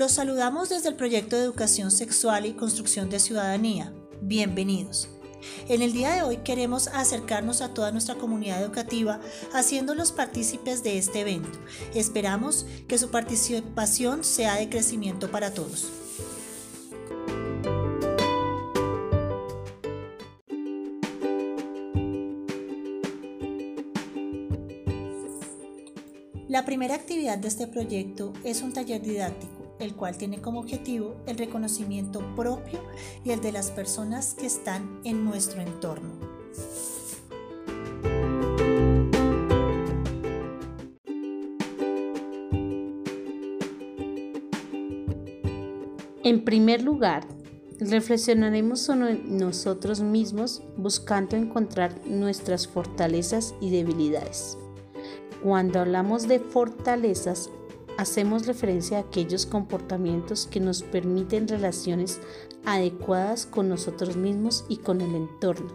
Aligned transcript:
Los 0.00 0.12
saludamos 0.12 0.70
desde 0.70 0.88
el 0.88 0.94
proyecto 0.94 1.36
de 1.36 1.42
educación 1.42 1.90
sexual 1.90 2.46
y 2.46 2.54
construcción 2.54 3.10
de 3.10 3.20
ciudadanía. 3.20 3.92
Bienvenidos. 4.22 5.10
En 5.68 5.82
el 5.82 5.92
día 5.92 6.14
de 6.14 6.22
hoy 6.22 6.38
queremos 6.38 6.88
acercarnos 6.88 7.60
a 7.60 7.74
toda 7.74 7.92
nuestra 7.92 8.14
comunidad 8.14 8.62
educativa 8.62 9.20
haciéndolos 9.52 10.12
partícipes 10.12 10.82
de 10.82 10.96
este 10.96 11.20
evento. 11.20 11.58
Esperamos 11.94 12.64
que 12.88 12.96
su 12.96 13.10
participación 13.10 14.24
sea 14.24 14.54
de 14.54 14.70
crecimiento 14.70 15.30
para 15.30 15.52
todos. 15.52 15.90
La 26.48 26.64
primera 26.64 26.94
actividad 26.94 27.36
de 27.36 27.48
este 27.48 27.66
proyecto 27.66 28.32
es 28.44 28.62
un 28.62 28.72
taller 28.72 29.02
didáctico, 29.02 29.59
el 29.80 29.94
cual 29.94 30.16
tiene 30.16 30.40
como 30.40 30.60
objetivo 30.60 31.16
el 31.26 31.38
reconocimiento 31.38 32.20
propio 32.36 32.80
y 33.24 33.30
el 33.30 33.40
de 33.40 33.52
las 33.52 33.70
personas 33.70 34.34
que 34.34 34.46
están 34.46 35.00
en 35.04 35.24
nuestro 35.24 35.60
entorno. 35.60 36.30
En 46.22 46.44
primer 46.44 46.82
lugar, 46.82 47.26
reflexionaremos 47.80 48.80
sobre 48.80 49.14
nosotros 49.24 50.00
mismos 50.00 50.62
buscando 50.76 51.34
encontrar 51.34 52.06
nuestras 52.06 52.68
fortalezas 52.68 53.54
y 53.60 53.70
debilidades. 53.70 54.58
Cuando 55.42 55.80
hablamos 55.80 56.28
de 56.28 56.38
fortalezas, 56.38 57.50
hacemos 58.00 58.46
referencia 58.46 58.96
a 58.96 59.00
aquellos 59.02 59.44
comportamientos 59.44 60.46
que 60.46 60.58
nos 60.58 60.82
permiten 60.82 61.46
relaciones 61.46 62.18
adecuadas 62.64 63.44
con 63.44 63.68
nosotros 63.68 64.16
mismos 64.16 64.64
y 64.70 64.78
con 64.78 65.02
el 65.02 65.14
entorno. 65.14 65.68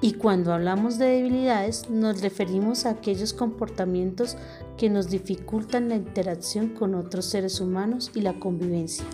Y 0.00 0.14
cuando 0.14 0.52
hablamos 0.52 0.98
de 0.98 1.06
debilidades, 1.06 1.88
nos 1.88 2.20
referimos 2.20 2.84
a 2.84 2.90
aquellos 2.90 3.32
comportamientos 3.32 4.36
que 4.76 4.90
nos 4.90 5.08
dificultan 5.08 5.88
la 5.88 5.94
interacción 5.94 6.70
con 6.70 6.96
otros 6.96 7.26
seres 7.26 7.60
humanos 7.60 8.10
y 8.16 8.22
la 8.22 8.40
convivencia. 8.40 9.04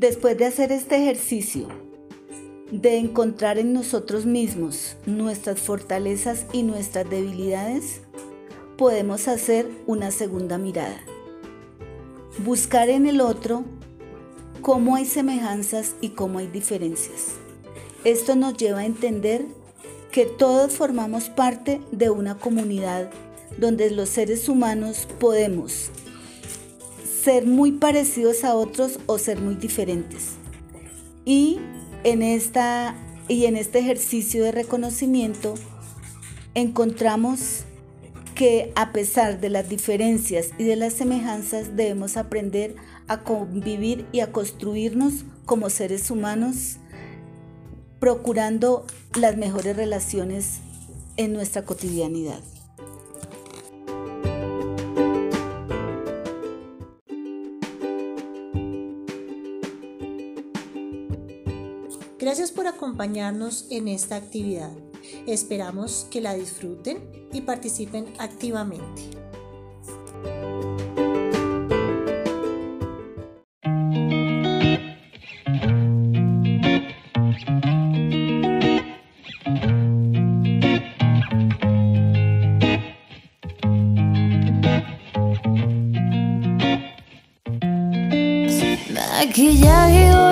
Después 0.00 0.38
de 0.38 0.46
hacer 0.46 0.72
este 0.72 0.96
ejercicio, 0.96 1.68
de 2.72 2.96
encontrar 2.96 3.58
en 3.58 3.74
nosotros 3.74 4.24
mismos 4.24 4.96
nuestras 5.04 5.60
fortalezas 5.60 6.46
y 6.54 6.62
nuestras 6.62 7.10
debilidades, 7.10 8.00
podemos 8.78 9.28
hacer 9.28 9.68
una 9.86 10.10
segunda 10.10 10.56
mirada. 10.56 10.98
Buscar 12.38 12.88
en 12.88 13.06
el 13.06 13.20
otro 13.20 13.64
cómo 14.62 14.96
hay 14.96 15.04
semejanzas 15.04 15.94
y 16.00 16.10
cómo 16.10 16.38
hay 16.38 16.46
diferencias. 16.46 17.34
Esto 18.04 18.36
nos 18.36 18.56
lleva 18.56 18.78
a 18.78 18.86
entender 18.86 19.44
que 20.10 20.24
todos 20.24 20.72
formamos 20.72 21.28
parte 21.28 21.82
de 21.92 22.08
una 22.08 22.38
comunidad 22.38 23.10
donde 23.58 23.90
los 23.90 24.08
seres 24.08 24.48
humanos 24.48 25.06
podemos 25.18 25.90
ser 27.22 27.46
muy 27.46 27.72
parecidos 27.72 28.44
a 28.44 28.54
otros 28.54 28.98
o 29.06 29.18
ser 29.18 29.40
muy 29.40 29.54
diferentes. 29.54 30.36
Y 31.24 31.58
en, 32.04 32.22
esta, 32.22 32.96
y 33.28 33.44
en 33.44 33.56
este 33.56 33.80
ejercicio 33.80 34.42
de 34.44 34.52
reconocimiento 34.52 35.54
encontramos 36.54 37.64
que 38.34 38.72
a 38.74 38.92
pesar 38.92 39.38
de 39.38 39.50
las 39.50 39.68
diferencias 39.68 40.50
y 40.56 40.64
de 40.64 40.76
las 40.76 40.94
semejanzas 40.94 41.76
debemos 41.76 42.16
aprender 42.16 42.74
a 43.06 43.20
convivir 43.22 44.06
y 44.12 44.20
a 44.20 44.32
construirnos 44.32 45.24
como 45.44 45.68
seres 45.68 46.10
humanos, 46.10 46.78
procurando 47.98 48.86
las 49.14 49.36
mejores 49.36 49.76
relaciones 49.76 50.60
en 51.18 51.34
nuestra 51.34 51.66
cotidianidad. 51.66 52.40
Gracias 62.20 62.52
por 62.52 62.66
acompañarnos 62.66 63.66
en 63.70 63.88
esta 63.88 64.16
actividad. 64.16 64.70
Esperamos 65.26 66.06
que 66.10 66.20
la 66.20 66.34
disfruten 66.34 66.98
y 67.32 67.40
participen 67.40 68.12
activamente. 68.18 69.08
Maquillaje 88.92 90.29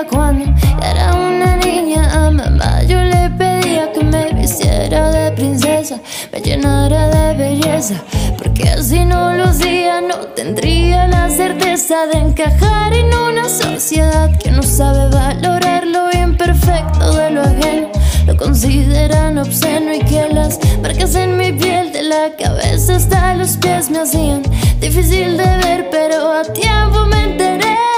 quería 0.00 0.08
cuando 0.08 0.44
era 0.82 1.14
una 1.14 1.56
niña. 1.56 2.26
A 2.26 2.30
mamá 2.30 2.82
yo 2.82 3.00
le 3.02 3.30
pedía 3.30 3.92
que 3.92 4.04
me 4.04 4.32
vistiera 4.32 5.10
de 5.10 5.32
princesa, 5.32 6.00
me 6.32 6.40
llenara 6.40 7.08
de 7.08 7.34
belleza. 7.34 7.94
Porque 8.38 8.82
si 8.82 9.04
no 9.04 9.32
lo 9.32 9.44
hacía, 9.44 10.00
no 10.00 10.16
tendría 10.34 11.06
la 11.06 11.28
certeza 11.30 12.06
de 12.06 12.18
encajar 12.18 12.92
en 12.94 13.12
una 13.14 13.48
sociedad 13.48 14.30
que 14.38 14.50
no 14.50 14.62
sabe 14.62 15.08
valorar 15.08 15.86
lo 15.86 16.10
imperfecto 16.12 17.12
de 17.12 17.30
lo 17.30 17.42
ajeno. 17.42 17.88
Lo 18.26 18.36
consideran 18.36 19.38
obsceno 19.38 19.94
y 19.94 20.00
que 20.00 20.28
las 20.32 20.58
marcas 20.82 21.14
en 21.14 21.36
mi 21.36 21.52
piel 21.52 21.92
de 21.92 22.02
la 22.02 22.30
cabeza 22.38 22.96
hasta 22.96 23.34
los 23.34 23.56
pies 23.56 23.90
me 23.90 24.00
hacían 24.00 24.42
difícil 24.78 25.36
de 25.36 25.56
ver, 25.64 25.88
pero 25.90 26.32
a 26.32 26.42
tiempo 26.44 27.06
me 27.06 27.24
enteré 27.24 27.89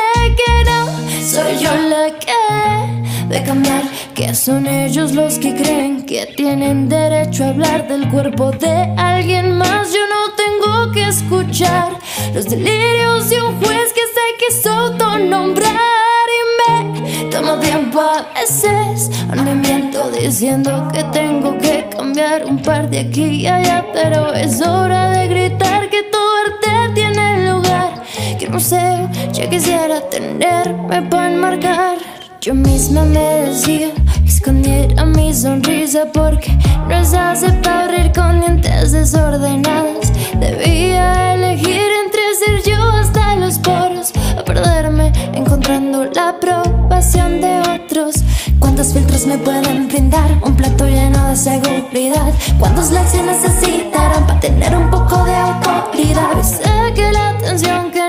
que 4.15 4.35
son 4.35 4.67
ellos 4.67 5.13
los 5.13 5.39
que 5.39 5.55
creen 5.55 6.05
que 6.05 6.27
tienen 6.37 6.89
derecho 6.89 7.45
a 7.45 7.49
hablar 7.49 7.89
del 7.89 8.09
cuerpo 8.11 8.51
de 8.53 8.93
alguien 8.97 9.57
más. 9.57 9.93
Yo 9.93 10.01
no 10.07 10.35
tengo 10.35 10.93
que 10.93 11.09
escuchar 11.09 11.93
los 12.35 12.47
delirios 12.47 13.31
de 13.31 13.43
un 13.43 13.59
juez 13.63 13.93
que 13.93 14.01
se 14.01 14.57
quiso 14.57 14.71
autonombrar 14.71 15.73
y 16.39 16.51
me 16.61 17.31
tomo 17.31 17.59
tiempo 17.59 18.01
a 18.01 18.27
veces. 18.39 19.11
Me 19.35 19.55
miento 19.55 20.11
diciendo 20.11 20.89
que 20.93 21.05
tengo 21.05 21.57
que 21.59 21.89
cambiar 21.91 22.45
un 22.45 22.61
par 22.61 22.91
de 22.91 23.01
aquí 23.01 23.25
y 23.25 23.47
allá, 23.47 23.87
pero 23.93 24.33
es 24.35 24.61
hora 24.61 25.11
de 25.11 25.29
gritar 25.29 25.89
que 25.89 26.03
todo 26.05 26.31
arte 26.47 26.95
tiene 26.95 27.51
lugar. 27.51 28.03
Que 28.39 28.45
el 28.45 28.51
museo 28.51 29.09
ya 29.33 29.49
quisiera 29.49 30.01
tenerme 30.09 31.03
para 31.03 31.33
enmarcar. 31.33 32.12
Yo 32.43 32.55
misma 32.55 33.05
me 33.05 33.21
decía 33.21 33.93
que 33.95 34.29
escondiera 34.29 35.05
mi 35.05 35.33
sonrisa 35.33 36.07
porque 36.13 36.51
no 36.89 36.97
es 36.97 37.15
aceptable 37.15 38.07
ir 38.07 38.13
con 38.13 38.41
dientes 38.41 38.91
desordenados. 38.91 40.11
Debía 40.41 41.35
elegir 41.35 41.87
entre 42.05 42.21
ser 42.35 42.69
yo 42.69 42.83
hasta 42.95 43.37
los 43.37 43.61
poros 43.61 44.11
o 44.37 44.45
perderme 44.45 45.13
encontrando 45.35 46.05
la 46.07 46.31
aprobación 46.31 47.41
de 47.41 47.61
otros. 47.61 48.17
¿Cuántos 48.59 48.93
filtros 48.93 49.25
me 49.25 49.39
pueden 49.39 49.87
brindar? 49.87 50.33
Un 50.43 50.57
plato 50.57 50.89
lleno 50.89 51.29
de 51.29 51.37
seguridad. 51.37 52.33
¿Cuántos 52.59 52.91
likes 52.91 53.23
necesitarán 53.23 54.27
para 54.27 54.41
tener 54.41 54.77
un 54.77 54.91
poco 54.91 55.25
de 55.27 55.37
autoridad? 55.37 56.43
Sé 56.43 56.93
que 56.93 57.13
la 57.13 57.29
atención 57.29 57.93
que 57.93 58.02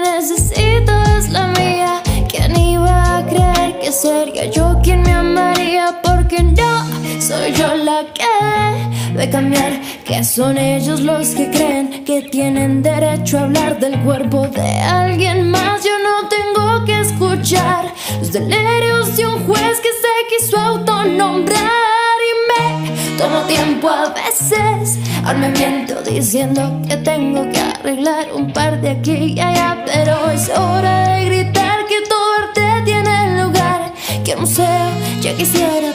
cambiar. 9.29 9.79
Que 10.05 10.23
son 10.23 10.57
ellos 10.57 11.01
los 11.01 11.29
que 11.29 11.49
creen 11.49 12.03
que 12.03 12.23
tienen 12.23 12.81
derecho 12.81 13.37
a 13.37 13.43
hablar 13.43 13.79
del 13.79 13.99
cuerpo 14.01 14.47
de 14.47 14.69
alguien 14.81 15.49
más. 15.49 15.83
Yo 15.83 15.91
no 15.99 16.27
tengo 16.27 16.85
que 16.85 16.99
escuchar 16.99 17.93
los 18.19 18.31
delirios 18.31 19.15
de 19.17 19.25
un 19.25 19.45
juez 19.45 19.79
que 19.79 19.89
se 19.89 20.13
quiso 20.29 20.57
autonombrar 20.57 22.19
y 22.29 22.33
me 22.49 23.17
tomo 23.17 23.41
tiempo 23.43 23.89
a 23.89 24.09
veces. 24.09 24.99
Aún 25.23 25.39
me 25.39 25.49
miento 25.49 26.01
diciendo 26.01 26.81
que 26.87 26.97
tengo 26.97 27.49
que 27.51 27.59
arreglar 27.59 28.33
un 28.33 28.51
par 28.51 28.81
de 28.81 28.91
aquí 28.91 29.33
y 29.35 29.39
allá, 29.39 29.83
pero 29.85 30.29
es 30.31 30.49
hora 30.49 31.07
de 31.07 31.25
gritar 31.25 31.85
que 31.87 32.01
todo 32.09 32.33
arte 32.41 32.83
tiene 32.85 33.43
lugar. 33.43 33.93
que 34.23 34.35
museo. 34.35 34.89
Ya 35.21 35.33
quisiera 35.35 35.93